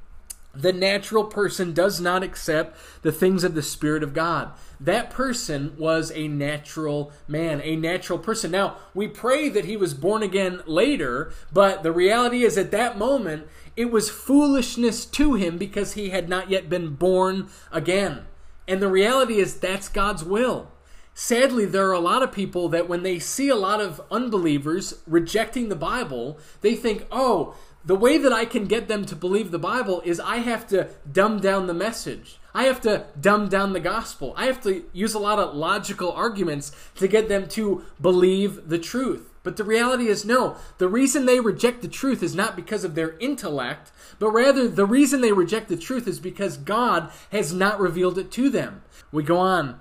the 0.54 0.72
natural 0.72 1.24
person 1.24 1.72
does 1.72 2.00
not 2.00 2.22
accept 2.22 2.76
the 3.02 3.12
things 3.12 3.44
of 3.44 3.54
the 3.54 3.62
Spirit 3.62 4.02
of 4.02 4.12
God. 4.12 4.50
That 4.80 5.10
person 5.10 5.74
was 5.78 6.10
a 6.12 6.26
natural 6.26 7.12
man, 7.28 7.60
a 7.62 7.76
natural 7.76 8.18
person. 8.18 8.50
Now, 8.50 8.76
we 8.92 9.06
pray 9.06 9.48
that 9.48 9.66
he 9.66 9.76
was 9.76 9.94
born 9.94 10.22
again 10.22 10.62
later, 10.66 11.32
but 11.52 11.82
the 11.82 11.92
reality 11.92 12.42
is 12.42 12.58
at 12.58 12.72
that 12.72 12.98
moment, 12.98 13.46
it 13.76 13.90
was 13.90 14.10
foolishness 14.10 15.06
to 15.06 15.34
him 15.34 15.58
because 15.58 15.92
he 15.92 16.10
had 16.10 16.28
not 16.28 16.50
yet 16.50 16.68
been 16.68 16.94
born 16.94 17.48
again. 17.72 18.26
And 18.66 18.80
the 18.80 18.88
reality 18.88 19.38
is 19.38 19.56
that's 19.56 19.88
God's 19.88 20.24
will. 20.24 20.70
Sadly, 21.14 21.66
there 21.66 21.88
are 21.88 21.92
a 21.92 22.00
lot 22.00 22.22
of 22.22 22.32
people 22.32 22.68
that 22.68 22.88
when 22.88 23.02
they 23.02 23.18
see 23.18 23.48
a 23.48 23.56
lot 23.56 23.80
of 23.80 24.00
unbelievers 24.10 25.02
rejecting 25.06 25.68
the 25.68 25.76
Bible, 25.76 26.38
they 26.60 26.74
think, 26.74 27.06
oh, 27.10 27.56
the 27.84 27.96
way 27.96 28.18
that 28.18 28.32
I 28.32 28.44
can 28.44 28.66
get 28.66 28.88
them 28.88 29.04
to 29.06 29.16
believe 29.16 29.50
the 29.50 29.58
Bible 29.58 30.02
is 30.04 30.20
I 30.20 30.36
have 30.36 30.66
to 30.68 30.88
dumb 31.10 31.40
down 31.40 31.66
the 31.66 31.74
message. 31.74 32.38
I 32.54 32.64
have 32.64 32.80
to 32.82 33.06
dumb 33.20 33.48
down 33.48 33.72
the 33.72 33.80
gospel. 33.80 34.34
I 34.36 34.46
have 34.46 34.62
to 34.62 34.84
use 34.92 35.14
a 35.14 35.18
lot 35.18 35.38
of 35.38 35.54
logical 35.54 36.12
arguments 36.12 36.72
to 36.96 37.08
get 37.08 37.28
them 37.28 37.48
to 37.48 37.84
believe 38.00 38.68
the 38.68 38.78
truth. 38.78 39.29
But 39.42 39.56
the 39.56 39.64
reality 39.64 40.08
is 40.08 40.24
no. 40.24 40.56
The 40.78 40.88
reason 40.88 41.24
they 41.24 41.40
reject 41.40 41.80
the 41.80 41.88
truth 41.88 42.22
is 42.22 42.34
not 42.34 42.56
because 42.56 42.84
of 42.84 42.94
their 42.94 43.16
intellect, 43.18 43.90
but 44.18 44.30
rather 44.30 44.68
the 44.68 44.84
reason 44.84 45.20
they 45.20 45.32
reject 45.32 45.68
the 45.68 45.76
truth 45.76 46.06
is 46.06 46.20
because 46.20 46.58
God 46.58 47.10
has 47.32 47.54
not 47.54 47.80
revealed 47.80 48.18
it 48.18 48.30
to 48.32 48.50
them. 48.50 48.82
We 49.10 49.22
go 49.22 49.38
on. 49.38 49.80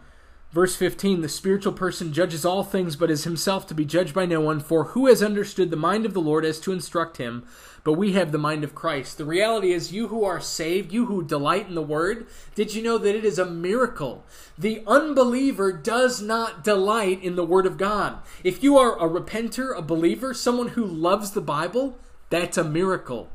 Verse 0.51 0.75
15 0.75 1.21
The 1.21 1.29
spiritual 1.29 1.73
person 1.73 2.11
judges 2.11 2.43
all 2.43 2.63
things, 2.63 2.95
but 2.95 3.11
is 3.11 3.23
himself 3.23 3.67
to 3.67 3.75
be 3.75 3.85
judged 3.85 4.13
by 4.13 4.25
no 4.25 4.41
one. 4.41 4.59
For 4.59 4.85
who 4.85 5.05
has 5.05 5.21
understood 5.21 5.69
the 5.69 5.77
mind 5.77 6.05
of 6.05 6.13
the 6.13 6.21
Lord 6.21 6.43
as 6.43 6.59
to 6.61 6.71
instruct 6.71 7.17
him? 7.17 7.45
But 7.83 7.93
we 7.93 8.13
have 8.13 8.31
the 8.31 8.37
mind 8.37 8.63
of 8.63 8.75
Christ. 8.75 9.17
The 9.17 9.25
reality 9.25 9.71
is, 9.71 9.93
you 9.93 10.07
who 10.07 10.23
are 10.23 10.41
saved, 10.41 10.91
you 10.91 11.05
who 11.05 11.23
delight 11.23 11.67
in 11.67 11.75
the 11.75 11.81
word, 11.81 12.27
did 12.55 12.73
you 12.73 12.83
know 12.83 12.97
that 12.97 13.15
it 13.15 13.23
is 13.23 13.39
a 13.39 13.45
miracle? 13.45 14.25
The 14.57 14.83
unbeliever 14.85 15.71
does 15.71 16.21
not 16.21 16.63
delight 16.63 17.23
in 17.23 17.35
the 17.35 17.45
word 17.45 17.65
of 17.65 17.77
God. 17.77 18.17
If 18.43 18.63
you 18.63 18.77
are 18.77 18.97
a 18.97 19.07
repenter, 19.07 19.77
a 19.77 19.81
believer, 19.81 20.33
someone 20.33 20.69
who 20.69 20.83
loves 20.83 21.31
the 21.31 21.41
Bible, 21.41 21.97
that's 22.29 22.57
a 22.57 22.63
miracle. 22.63 23.29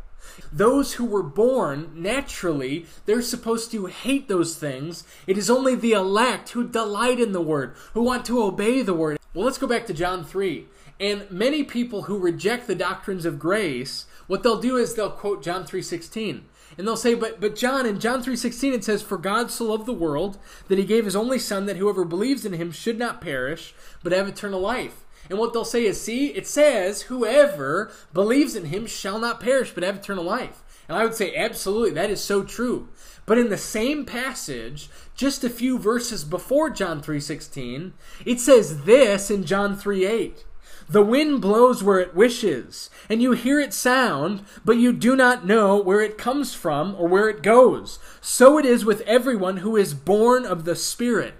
Those 0.52 0.94
who 0.94 1.04
were 1.04 1.22
born 1.22 1.90
naturally, 1.94 2.86
they're 3.06 3.22
supposed 3.22 3.70
to 3.70 3.86
hate 3.86 4.28
those 4.28 4.56
things. 4.56 5.04
It 5.26 5.38
is 5.38 5.50
only 5.50 5.74
the 5.74 5.92
elect 5.92 6.50
who 6.50 6.66
delight 6.66 7.20
in 7.20 7.32
the 7.32 7.40
word, 7.40 7.74
who 7.92 8.02
want 8.02 8.24
to 8.26 8.42
obey 8.42 8.82
the 8.82 8.94
word. 8.94 9.18
Well, 9.32 9.44
let's 9.44 9.58
go 9.58 9.66
back 9.66 9.86
to 9.86 9.94
John 9.94 10.24
3. 10.24 10.66
And 11.00 11.30
many 11.30 11.64
people 11.64 12.02
who 12.02 12.18
reject 12.18 12.66
the 12.66 12.74
doctrines 12.74 13.24
of 13.24 13.38
grace, 13.38 14.06
what 14.26 14.42
they'll 14.42 14.60
do 14.60 14.76
is 14.76 14.94
they'll 14.94 15.10
quote 15.10 15.42
John 15.42 15.64
3:16. 15.64 16.42
And 16.76 16.86
they'll 16.86 16.96
say, 16.96 17.14
but 17.14 17.40
but 17.40 17.56
John 17.56 17.86
in 17.86 18.00
John 18.00 18.22
3:16 18.22 18.72
it 18.72 18.84
says, 18.84 19.02
"For 19.02 19.16
God 19.18 19.50
so 19.50 19.66
loved 19.66 19.86
the 19.86 19.92
world 19.92 20.38
that 20.68 20.78
he 20.78 20.84
gave 20.84 21.04
his 21.04 21.16
only 21.16 21.38
son 21.38 21.66
that 21.66 21.76
whoever 21.76 22.04
believes 22.04 22.44
in 22.44 22.52
him 22.52 22.72
should 22.72 22.98
not 22.98 23.20
perish, 23.20 23.74
but 24.02 24.12
have 24.12 24.28
eternal 24.28 24.60
life." 24.60 25.03
And 25.30 25.38
what 25.38 25.52
they'll 25.52 25.64
say 25.64 25.84
is, 25.84 26.00
see, 26.00 26.28
it 26.28 26.46
says, 26.46 27.02
whoever 27.02 27.90
believes 28.12 28.54
in 28.56 28.66
him 28.66 28.86
shall 28.86 29.18
not 29.18 29.40
perish 29.40 29.72
but 29.72 29.82
have 29.82 29.96
eternal 29.96 30.24
life. 30.24 30.62
And 30.88 30.98
I 30.98 31.04
would 31.04 31.14
say, 31.14 31.34
absolutely, 31.34 31.92
that 31.92 32.10
is 32.10 32.22
so 32.22 32.42
true. 32.42 32.88
But 33.26 33.38
in 33.38 33.48
the 33.48 33.56
same 33.56 34.04
passage, 34.04 34.90
just 35.14 35.44
a 35.44 35.50
few 35.50 35.78
verses 35.78 36.24
before 36.24 36.68
John 36.68 37.00
3:16, 37.00 37.92
it 38.26 38.38
says 38.38 38.84
this 38.84 39.30
in 39.30 39.44
John 39.44 39.76
3:8. 39.76 40.44
The 40.88 41.02
wind 41.02 41.40
blows 41.40 41.82
where 41.82 42.00
it 42.00 42.14
wishes, 42.14 42.90
and 43.08 43.22
you 43.22 43.32
hear 43.32 43.58
its 43.58 43.76
sound, 43.76 44.44
but 44.66 44.76
you 44.76 44.92
do 44.92 45.16
not 45.16 45.46
know 45.46 45.80
where 45.80 46.02
it 46.02 46.18
comes 46.18 46.52
from 46.52 46.94
or 46.98 47.08
where 47.08 47.30
it 47.30 47.42
goes. 47.42 47.98
So 48.20 48.58
it 48.58 48.66
is 48.66 48.84
with 48.84 49.00
everyone 49.02 49.58
who 49.58 49.76
is 49.76 49.94
born 49.94 50.44
of 50.44 50.66
the 50.66 50.76
Spirit. 50.76 51.34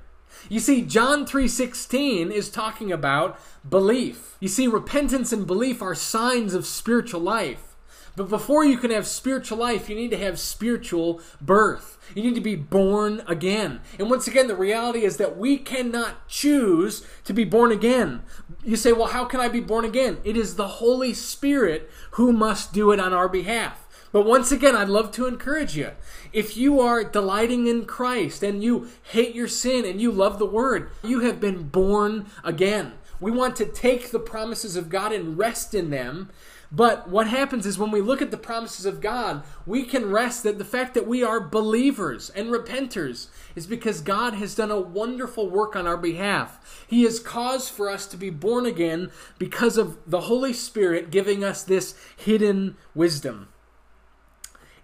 You 0.49 0.61
see, 0.61 0.83
John 0.83 1.27
3:16 1.27 2.31
is 2.31 2.51
talking 2.51 2.93
about 2.93 3.39
belief. 3.69 4.37
You 4.41 4.49
see, 4.49 4.67
repentance 4.67 5.33
and 5.33 5.47
belief 5.47 5.81
are 5.81 5.95
signs 5.95 6.55
of 6.55 6.67
spiritual 6.67 7.21
life. 7.21 7.75
But 8.17 8.29
before 8.29 8.65
you 8.65 8.79
can 8.79 8.93
have 8.93 9.09
spiritual 9.09 9.59
life, 9.59 9.89
you 9.89 9.97
need 9.97 10.13
to 10.13 10.19
have 10.19 10.39
spiritual 10.39 11.21
birth. 11.41 11.99
You 12.15 12.23
need 12.23 12.37
to 12.37 12.41
be 12.41 12.55
born 12.55 13.23
again. 13.27 13.81
And 13.99 14.09
once 14.09 14.29
again, 14.29 14.47
the 14.47 14.55
reality 14.55 15.05
is 15.05 15.17
that 15.17 15.37
we 15.37 15.59
cannot 15.59 16.29
choose 16.29 17.05
to 17.25 17.33
be 17.33 17.45
born 17.45 17.73
again. 17.73 18.23
You 18.63 18.77
say, 18.77 18.93
well, 18.93 19.09
how 19.09 19.25
can 19.25 19.41
I 19.41 19.49
be 19.49 19.61
born 19.61 19.85
again? 19.85 20.19
It 20.23 20.37
is 20.37 20.55
the 20.55 20.69
Holy 20.69 21.13
Spirit 21.13 21.91
who 22.13 22.33
must 22.33 22.73
do 22.73 22.93
it 22.93 23.01
on 23.01 23.13
our 23.13 23.29
behalf. 23.29 23.84
But 24.15 24.27
once 24.27 24.53
again, 24.53 24.77
I'd 24.77 24.89
love 24.89 25.11
to 25.15 25.27
encourage 25.27 25.77
you. 25.77 25.91
If 26.33 26.57
you 26.57 26.79
are 26.79 27.03
delighting 27.03 27.67
in 27.67 27.85
Christ 27.85 28.45
and 28.45 28.63
you 28.63 28.87
hate 29.03 29.35
your 29.35 29.49
sin 29.49 29.85
and 29.85 30.01
you 30.01 30.13
love 30.13 30.39
the 30.39 30.47
Word, 30.47 30.93
you 31.03 31.23
have 31.23 31.41
been 31.41 31.65
born 31.65 32.27
again. 32.45 32.93
We 33.19 33.33
want 33.33 33.57
to 33.57 33.67
take 33.67 34.13
the 34.13 34.21
promises 34.21 34.77
of 34.77 34.89
God 34.89 35.11
and 35.11 35.37
rest 35.37 35.75
in 35.75 35.91
them. 35.91 36.31
But 36.71 37.09
what 37.09 37.27
happens 37.27 37.67
is 37.67 37.77
when 37.77 37.91
we 37.91 38.01
look 38.01 38.23
at 38.23 38.31
the 38.31 38.37
promises 38.37 38.87
of 38.87 39.01
God, 39.01 39.43
we 39.67 39.83
can 39.83 40.13
rest 40.13 40.45
that 40.45 40.59
the 40.59 40.65
fact 40.65 40.95
that 40.95 41.09
we 41.09 41.25
are 41.25 41.41
believers 41.41 42.31
and 42.31 42.51
repenters 42.51 43.31
is 43.57 43.67
because 43.67 44.01
God 44.01 44.35
has 44.35 44.55
done 44.55 44.71
a 44.71 44.81
wonderful 44.81 45.51
work 45.51 45.75
on 45.75 45.89
our 45.89 45.97
behalf. 45.97 46.85
He 46.87 47.03
has 47.03 47.19
caused 47.19 47.73
for 47.73 47.91
us 47.91 48.07
to 48.07 48.17
be 48.17 48.31
born 48.31 48.65
again 48.65 49.11
because 49.41 49.77
of 49.77 49.99
the 50.07 50.21
Holy 50.21 50.53
Spirit 50.53 51.11
giving 51.11 51.43
us 51.43 51.65
this 51.65 51.97
hidden 52.17 52.77
wisdom. 52.95 53.49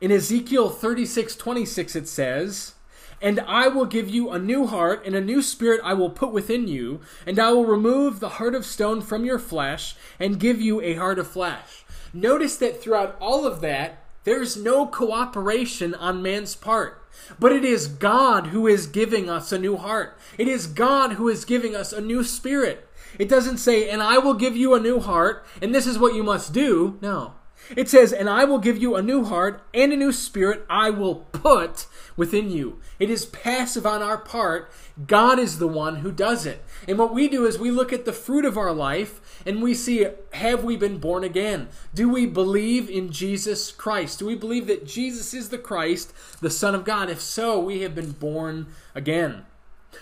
In 0.00 0.10
Ezekiel 0.10 0.70
36 0.70 1.36
26, 1.36 1.94
it 1.94 2.08
says, 2.08 2.74
And 3.20 3.38
I 3.40 3.68
will 3.68 3.84
give 3.84 4.08
you 4.08 4.30
a 4.30 4.38
new 4.38 4.66
heart, 4.66 5.04
and 5.04 5.14
a 5.14 5.20
new 5.20 5.42
spirit 5.42 5.78
I 5.84 5.92
will 5.92 6.08
put 6.08 6.32
within 6.32 6.68
you, 6.68 7.00
and 7.26 7.38
I 7.38 7.52
will 7.52 7.66
remove 7.66 8.18
the 8.18 8.30
heart 8.30 8.54
of 8.54 8.64
stone 8.64 9.02
from 9.02 9.26
your 9.26 9.38
flesh, 9.38 9.94
and 10.18 10.40
give 10.40 10.58
you 10.58 10.80
a 10.80 10.94
heart 10.94 11.18
of 11.18 11.28
flesh. 11.28 11.84
Notice 12.14 12.56
that 12.56 12.80
throughout 12.80 13.14
all 13.20 13.46
of 13.46 13.60
that, 13.60 14.02
there's 14.24 14.56
no 14.56 14.86
cooperation 14.86 15.94
on 15.94 16.22
man's 16.22 16.56
part. 16.56 17.06
But 17.38 17.52
it 17.52 17.64
is 17.64 17.86
God 17.86 18.48
who 18.48 18.66
is 18.66 18.86
giving 18.86 19.28
us 19.28 19.52
a 19.52 19.58
new 19.58 19.76
heart. 19.76 20.16
It 20.38 20.48
is 20.48 20.66
God 20.66 21.12
who 21.12 21.28
is 21.28 21.44
giving 21.44 21.76
us 21.76 21.92
a 21.92 22.00
new 22.00 22.24
spirit. 22.24 22.88
It 23.18 23.28
doesn't 23.28 23.58
say, 23.58 23.90
and 23.90 24.02
I 24.02 24.16
will 24.16 24.34
give 24.34 24.56
you 24.56 24.72
a 24.72 24.80
new 24.80 24.98
heart, 24.98 25.44
and 25.60 25.74
this 25.74 25.86
is 25.86 25.98
what 25.98 26.14
you 26.14 26.22
must 26.22 26.54
do. 26.54 26.98
No. 27.02 27.34
It 27.76 27.88
says, 27.88 28.12
And 28.12 28.28
I 28.28 28.44
will 28.44 28.58
give 28.58 28.78
you 28.78 28.96
a 28.96 29.02
new 29.02 29.24
heart 29.24 29.62
and 29.72 29.92
a 29.92 29.96
new 29.96 30.12
spirit 30.12 30.64
I 30.68 30.90
will 30.90 31.16
put 31.32 31.86
within 32.16 32.50
you. 32.50 32.80
It 32.98 33.10
is 33.10 33.26
passive 33.26 33.86
on 33.86 34.02
our 34.02 34.18
part. 34.18 34.70
God 35.06 35.38
is 35.38 35.58
the 35.58 35.68
one 35.68 35.96
who 35.96 36.12
does 36.12 36.46
it. 36.46 36.64
And 36.88 36.98
what 36.98 37.14
we 37.14 37.28
do 37.28 37.46
is 37.46 37.58
we 37.58 37.70
look 37.70 37.92
at 37.92 38.04
the 38.04 38.12
fruit 38.12 38.44
of 38.44 38.58
our 38.58 38.72
life 38.72 39.42
and 39.46 39.62
we 39.62 39.74
see 39.74 40.06
have 40.32 40.64
we 40.64 40.76
been 40.76 40.98
born 40.98 41.24
again? 41.24 41.68
Do 41.94 42.08
we 42.08 42.26
believe 42.26 42.90
in 42.90 43.10
Jesus 43.10 43.72
Christ? 43.72 44.18
Do 44.18 44.26
we 44.26 44.34
believe 44.34 44.66
that 44.66 44.86
Jesus 44.86 45.32
is 45.32 45.48
the 45.48 45.58
Christ, 45.58 46.12
the 46.40 46.50
Son 46.50 46.74
of 46.74 46.84
God? 46.84 47.08
If 47.08 47.20
so, 47.20 47.58
we 47.58 47.80
have 47.82 47.94
been 47.94 48.12
born 48.12 48.66
again. 48.94 49.44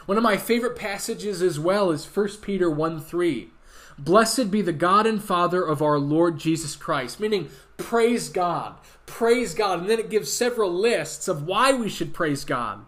One 0.06 0.18
of 0.18 0.24
my 0.24 0.36
favorite 0.36 0.76
passages 0.76 1.40
as 1.42 1.58
well 1.58 1.90
is 1.90 2.04
1 2.04 2.28
Peter 2.42 2.70
1 2.70 3.00
3. 3.00 3.50
Blessed 3.98 4.50
be 4.50 4.62
the 4.62 4.72
God 4.72 5.06
and 5.06 5.22
Father 5.22 5.62
of 5.62 5.82
our 5.82 5.98
Lord 5.98 6.38
Jesus 6.38 6.76
Christ, 6.76 7.18
meaning 7.18 7.50
praise 7.76 8.28
God, 8.28 8.76
praise 9.06 9.54
God. 9.54 9.80
And 9.80 9.90
then 9.90 9.98
it 9.98 10.10
gives 10.10 10.32
several 10.32 10.72
lists 10.72 11.28
of 11.28 11.42
why 11.42 11.72
we 11.72 11.88
should 11.88 12.14
praise 12.14 12.44
God. 12.44 12.84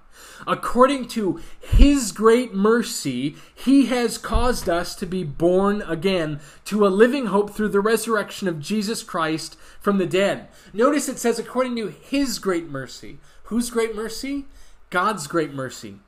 According 0.46 1.08
to 1.08 1.40
His 1.60 2.12
great 2.12 2.54
mercy, 2.54 3.36
He 3.54 3.86
has 3.86 4.18
caused 4.18 4.68
us 4.68 4.94
to 4.96 5.06
be 5.06 5.24
born 5.24 5.82
again 5.82 6.40
to 6.66 6.86
a 6.86 6.88
living 6.88 7.26
hope 7.26 7.50
through 7.50 7.68
the 7.68 7.80
resurrection 7.80 8.48
of 8.48 8.60
Jesus 8.60 9.02
Christ 9.02 9.56
from 9.80 9.98
the 9.98 10.06
dead. 10.06 10.48
Notice 10.72 11.08
it 11.08 11.18
says, 11.18 11.38
according 11.38 11.76
to 11.76 11.88
His 11.88 12.38
great 12.38 12.68
mercy. 12.68 13.18
Whose 13.44 13.70
great 13.70 13.94
mercy? 13.94 14.46
God's 14.90 15.26
great 15.26 15.52
mercy. 15.52 15.98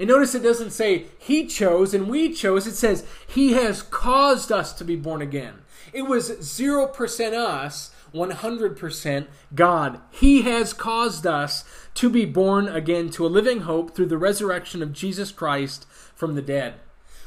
And 0.00 0.08
notice 0.08 0.34
it 0.34 0.42
doesn't 0.42 0.70
say 0.70 1.08
he 1.18 1.46
chose 1.46 1.92
and 1.92 2.08
we 2.08 2.32
chose. 2.32 2.66
It 2.66 2.74
says 2.74 3.04
he 3.28 3.52
has 3.52 3.82
caused 3.82 4.50
us 4.50 4.72
to 4.72 4.82
be 4.82 4.96
born 4.96 5.20
again. 5.20 5.56
It 5.92 6.02
was 6.02 6.30
0% 6.30 7.32
us, 7.34 7.90
100% 8.14 9.26
God. 9.54 10.00
He 10.10 10.40
has 10.40 10.72
caused 10.72 11.26
us 11.26 11.64
to 11.96 12.08
be 12.08 12.24
born 12.24 12.66
again 12.66 13.10
to 13.10 13.26
a 13.26 13.28
living 13.28 13.60
hope 13.60 13.94
through 13.94 14.06
the 14.06 14.16
resurrection 14.16 14.82
of 14.82 14.94
Jesus 14.94 15.30
Christ 15.30 15.86
from 16.14 16.34
the 16.34 16.40
dead. 16.40 16.76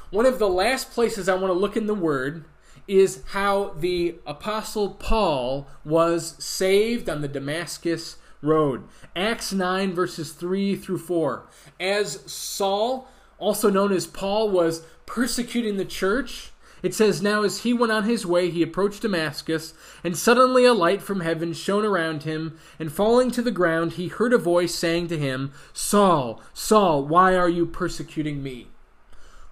One 0.10 0.26
of 0.26 0.40
the 0.40 0.50
last 0.50 0.90
places 0.90 1.30
I 1.30 1.36
want 1.36 1.54
to 1.54 1.60
look 1.60 1.78
in 1.78 1.86
the 1.86 1.94
Word 1.94 2.44
is 2.88 3.22
how 3.34 3.76
the 3.78 4.16
Apostle 4.26 4.90
Paul 4.90 5.68
was 5.86 6.44
saved 6.44 7.08
on 7.08 7.22
the 7.22 7.28
Damascus 7.28 8.18
Road. 8.44 8.84
Acts 9.16 9.54
9, 9.54 9.94
verses 9.94 10.32
3 10.34 10.76
through 10.76 11.00
4. 11.00 11.48
As 11.80 12.20
Saul, 12.32 13.08
also 13.40 13.70
known 13.70 13.92
as 13.92 14.06
Paul, 14.06 14.50
was 14.50 14.84
persecuting 15.06 15.78
the 15.78 15.86
church, 15.86 16.52
it 16.84 16.94
says, 16.94 17.22
Now 17.22 17.44
as 17.44 17.60
he 17.60 17.74
went 17.74 17.94
on 17.94 18.04
his 18.04 18.26
way, 18.26 18.50
he 18.50 18.62
approached 18.62 19.02
Damascus, 19.02 19.74
and 20.04 20.18
suddenly 20.18 20.66
a 20.66 20.74
light 20.74 21.02
from 21.02 21.22
heaven 21.22 21.54
shone 21.54 21.86
around 21.86 22.24
him, 22.24 22.60
and 22.78 22.92
falling 22.92 23.32
to 23.32 23.42
the 23.42 23.52
ground, 23.52 23.94
he 23.94 24.10
heard 24.10 24.34
a 24.34 24.38
voice 24.38 24.76
saying 24.76 25.08
to 25.08 25.18
him, 25.18 25.54
Saul, 25.72 26.42
Saul, 26.54 27.06
why 27.06 27.36
are 27.36 27.50
you 27.50 27.66
persecuting 27.66 28.44
me? 28.44 28.68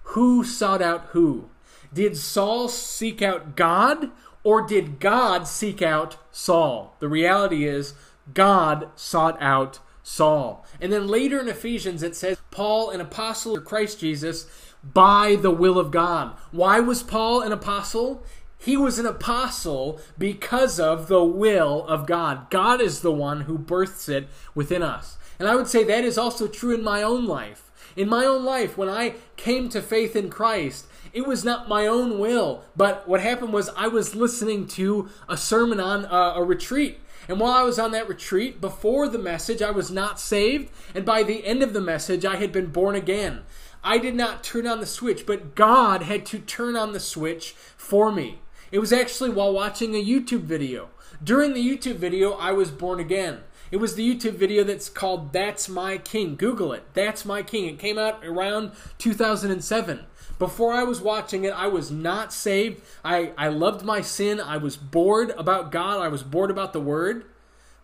Who 0.02 0.44
sought 0.44 0.82
out 0.82 1.06
who? 1.12 1.48
Did 1.92 2.18
Saul 2.18 2.68
seek 2.68 3.22
out 3.22 3.56
God, 3.56 4.10
or 4.44 4.66
did 4.66 5.00
God 5.00 5.48
seek 5.48 5.80
out 5.80 6.18
Saul? 6.30 6.96
The 7.00 7.08
reality 7.08 7.66
is, 7.66 7.94
God 8.32 8.88
sought 8.94 9.40
out 9.40 9.78
Saul. 10.02 10.66
And 10.80 10.92
then 10.92 11.06
later 11.06 11.40
in 11.40 11.48
Ephesians, 11.48 12.02
it 12.02 12.16
says, 12.16 12.38
Paul, 12.50 12.90
an 12.90 13.00
apostle 13.00 13.56
of 13.56 13.64
Christ 13.64 14.00
Jesus, 14.00 14.46
by 14.82 15.36
the 15.36 15.50
will 15.50 15.78
of 15.78 15.90
God. 15.90 16.36
Why 16.50 16.80
was 16.80 17.02
Paul 17.02 17.42
an 17.42 17.52
apostle? 17.52 18.24
He 18.58 18.76
was 18.76 18.98
an 18.98 19.06
apostle 19.06 20.00
because 20.18 20.78
of 20.78 21.08
the 21.08 21.24
will 21.24 21.86
of 21.86 22.06
God. 22.06 22.50
God 22.50 22.80
is 22.80 23.00
the 23.00 23.12
one 23.12 23.42
who 23.42 23.58
births 23.58 24.08
it 24.08 24.28
within 24.54 24.82
us. 24.82 25.18
And 25.38 25.48
I 25.48 25.56
would 25.56 25.68
say 25.68 25.82
that 25.84 26.04
is 26.04 26.18
also 26.18 26.46
true 26.46 26.74
in 26.74 26.84
my 26.84 27.02
own 27.02 27.26
life. 27.26 27.70
In 27.96 28.08
my 28.08 28.24
own 28.24 28.44
life, 28.44 28.78
when 28.78 28.88
I 28.88 29.14
came 29.36 29.68
to 29.70 29.82
faith 29.82 30.16
in 30.16 30.30
Christ, 30.30 30.86
it 31.12 31.26
was 31.26 31.44
not 31.44 31.68
my 31.68 31.86
own 31.86 32.18
will, 32.18 32.62
but 32.74 33.06
what 33.06 33.20
happened 33.20 33.52
was 33.52 33.68
I 33.76 33.88
was 33.88 34.14
listening 34.14 34.66
to 34.68 35.10
a 35.28 35.36
sermon 35.36 35.78
on 35.78 36.06
a, 36.06 36.40
a 36.40 36.44
retreat 36.44 37.00
and 37.28 37.38
while 37.38 37.52
I 37.52 37.62
was 37.62 37.78
on 37.78 37.92
that 37.92 38.08
retreat, 38.08 38.60
before 38.60 39.08
the 39.08 39.18
message, 39.18 39.62
I 39.62 39.70
was 39.70 39.90
not 39.90 40.20
saved. 40.20 40.70
And 40.94 41.04
by 41.04 41.22
the 41.22 41.44
end 41.44 41.62
of 41.62 41.72
the 41.72 41.80
message, 41.80 42.24
I 42.24 42.36
had 42.36 42.52
been 42.52 42.66
born 42.66 42.94
again. 42.94 43.42
I 43.84 43.98
did 43.98 44.14
not 44.14 44.44
turn 44.44 44.66
on 44.66 44.80
the 44.80 44.86
switch, 44.86 45.26
but 45.26 45.54
God 45.54 46.02
had 46.02 46.24
to 46.26 46.38
turn 46.38 46.76
on 46.76 46.92
the 46.92 47.00
switch 47.00 47.52
for 47.76 48.12
me. 48.12 48.40
It 48.70 48.78
was 48.78 48.92
actually 48.92 49.30
while 49.30 49.52
watching 49.52 49.94
a 49.94 50.04
YouTube 50.04 50.42
video. 50.42 50.88
During 51.22 51.52
the 51.52 51.66
YouTube 51.66 51.96
video, 51.96 52.32
I 52.32 52.52
was 52.52 52.70
born 52.70 53.00
again. 53.00 53.40
It 53.70 53.78
was 53.78 53.94
the 53.94 54.06
YouTube 54.06 54.34
video 54.34 54.64
that's 54.64 54.88
called 54.88 55.32
That's 55.32 55.68
My 55.68 55.98
King. 55.98 56.36
Google 56.36 56.72
it. 56.72 56.84
That's 56.94 57.24
My 57.24 57.42
King. 57.42 57.66
It 57.66 57.78
came 57.78 57.98
out 57.98 58.24
around 58.24 58.72
2007. 58.98 60.06
Before 60.42 60.72
I 60.72 60.82
was 60.82 61.00
watching 61.00 61.44
it, 61.44 61.52
I 61.52 61.68
was 61.68 61.92
not 61.92 62.32
saved. 62.32 62.82
I, 63.04 63.30
I 63.38 63.46
loved 63.46 63.84
my 63.84 64.00
sin. 64.00 64.40
I 64.40 64.56
was 64.56 64.76
bored 64.76 65.30
about 65.38 65.70
God. 65.70 66.02
I 66.02 66.08
was 66.08 66.24
bored 66.24 66.50
about 66.50 66.72
the 66.72 66.80
Word. 66.80 67.26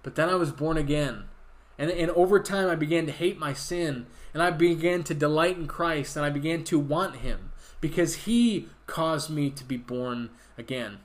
But 0.02 0.16
then 0.16 0.28
I 0.28 0.34
was 0.34 0.50
born 0.50 0.76
again. 0.76 1.26
And, 1.78 1.88
and 1.88 2.10
over 2.10 2.40
time, 2.40 2.68
I 2.68 2.74
began 2.74 3.06
to 3.06 3.12
hate 3.12 3.38
my 3.38 3.52
sin. 3.52 4.06
And 4.34 4.42
I 4.42 4.50
began 4.50 5.04
to 5.04 5.14
delight 5.14 5.56
in 5.56 5.68
Christ. 5.68 6.16
And 6.16 6.26
I 6.26 6.30
began 6.30 6.64
to 6.64 6.80
want 6.80 7.18
Him 7.18 7.52
because 7.80 8.24
He 8.26 8.66
caused 8.88 9.30
me 9.30 9.50
to 9.50 9.62
be 9.62 9.76
born 9.76 10.30
again. 10.58 10.98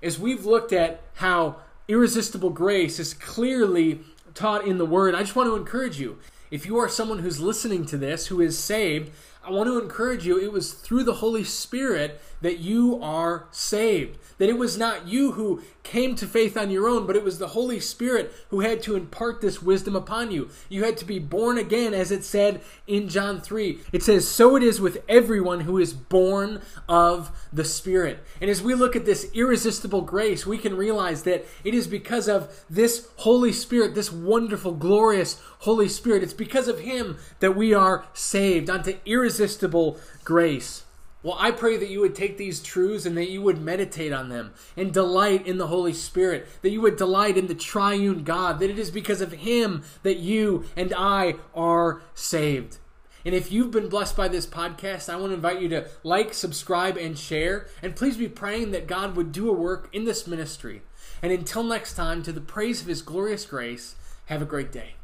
As 0.00 0.20
we've 0.20 0.46
looked 0.46 0.72
at 0.72 1.02
how 1.14 1.56
irresistible 1.88 2.50
grace 2.50 3.00
is 3.00 3.14
clearly 3.14 4.02
taught 4.34 4.64
in 4.64 4.78
the 4.78 4.86
Word, 4.86 5.16
I 5.16 5.22
just 5.22 5.34
want 5.34 5.48
to 5.48 5.56
encourage 5.56 5.98
you. 5.98 6.20
If 6.52 6.66
you 6.66 6.76
are 6.78 6.88
someone 6.88 7.20
who's 7.20 7.40
listening 7.40 7.86
to 7.86 7.96
this, 7.96 8.26
who 8.26 8.40
is 8.40 8.56
saved, 8.56 9.10
I 9.44 9.50
want 9.50 9.68
to 9.68 9.80
encourage 9.80 10.24
you, 10.24 10.38
it 10.38 10.52
was 10.52 10.72
through 10.72 11.04
the 11.04 11.14
Holy 11.14 11.42
Spirit 11.42 12.20
that 12.42 12.58
you 12.58 13.00
are 13.02 13.46
saved. 13.50 14.18
That 14.38 14.48
it 14.48 14.58
was 14.58 14.76
not 14.76 15.08
you 15.08 15.32
who 15.32 15.62
came 15.82 16.14
to 16.16 16.26
faith 16.26 16.56
on 16.56 16.70
your 16.70 16.88
own, 16.88 17.06
but 17.06 17.16
it 17.16 17.24
was 17.24 17.38
the 17.38 17.48
Holy 17.48 17.80
Spirit 17.80 18.32
who 18.50 18.60
had 18.60 18.82
to 18.82 18.96
impart 18.96 19.40
this 19.40 19.62
wisdom 19.62 19.96
upon 19.96 20.30
you. 20.30 20.48
You 20.68 20.84
had 20.84 20.96
to 20.98 21.04
be 21.04 21.18
born 21.18 21.58
again, 21.58 21.94
as 21.94 22.10
it 22.10 22.24
said 22.24 22.60
in 22.86 23.08
John 23.08 23.40
3. 23.40 23.80
It 23.92 24.02
says, 24.02 24.28
So 24.28 24.56
it 24.56 24.62
is 24.62 24.80
with 24.80 25.02
everyone 25.08 25.60
who 25.60 25.78
is 25.78 25.92
born 25.92 26.60
of 26.88 27.30
the 27.52 27.64
Spirit. 27.64 28.24
And 28.40 28.50
as 28.50 28.62
we 28.62 28.74
look 28.74 28.94
at 28.94 29.04
this 29.04 29.30
irresistible 29.34 30.02
grace, 30.02 30.46
we 30.46 30.58
can 30.58 30.76
realize 30.76 31.22
that 31.24 31.44
it 31.64 31.74
is 31.74 31.86
because 31.86 32.28
of 32.28 32.64
this 32.70 33.08
Holy 33.16 33.52
Spirit, 33.52 33.94
this 33.94 34.12
wonderful, 34.12 34.72
glorious 34.72 35.40
Holy 35.60 35.88
Spirit. 35.88 36.22
It's 36.22 36.32
because 36.32 36.66
of 36.66 36.80
Him 36.80 37.18
that 37.40 37.56
we 37.56 37.72
are 37.72 38.04
saved 38.14 38.68
unto 38.68 38.96
irresistible 39.32 39.98
grace. 40.24 40.84
Well, 41.22 41.36
I 41.38 41.52
pray 41.52 41.76
that 41.76 41.88
you 41.88 42.00
would 42.00 42.16
take 42.16 42.36
these 42.36 42.60
truths 42.60 43.06
and 43.06 43.16
that 43.16 43.30
you 43.30 43.40
would 43.42 43.62
meditate 43.62 44.12
on 44.12 44.28
them 44.28 44.52
and 44.76 44.92
delight 44.92 45.46
in 45.46 45.56
the 45.56 45.68
Holy 45.68 45.92
Spirit, 45.92 46.48
that 46.62 46.70
you 46.70 46.80
would 46.80 46.96
delight 46.96 47.38
in 47.38 47.46
the 47.46 47.54
triune 47.54 48.24
God, 48.24 48.58
that 48.58 48.70
it 48.70 48.78
is 48.78 48.90
because 48.90 49.20
of 49.20 49.32
Him 49.32 49.84
that 50.02 50.18
you 50.18 50.64
and 50.76 50.92
I 50.96 51.36
are 51.54 52.02
saved. 52.14 52.78
And 53.24 53.36
if 53.36 53.52
you've 53.52 53.70
been 53.70 53.88
blessed 53.88 54.16
by 54.16 54.26
this 54.26 54.46
podcast, 54.46 55.08
I 55.08 55.16
want 55.16 55.30
to 55.30 55.34
invite 55.34 55.62
you 55.62 55.68
to 55.68 55.86
like, 56.02 56.34
subscribe, 56.34 56.96
and 56.96 57.16
share. 57.16 57.68
And 57.80 57.94
please 57.94 58.16
be 58.16 58.28
praying 58.28 58.72
that 58.72 58.88
God 58.88 59.14
would 59.14 59.30
do 59.30 59.48
a 59.48 59.54
work 59.54 59.88
in 59.92 60.04
this 60.04 60.26
ministry. 60.26 60.82
And 61.22 61.30
until 61.30 61.62
next 61.62 61.94
time, 61.94 62.24
to 62.24 62.32
the 62.32 62.40
praise 62.40 62.80
of 62.80 62.88
His 62.88 63.00
glorious 63.00 63.46
grace, 63.46 63.94
have 64.26 64.42
a 64.42 64.46
great 64.46 64.72
day. 64.72 64.96